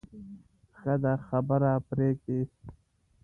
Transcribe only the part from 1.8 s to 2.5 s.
پرېږدې.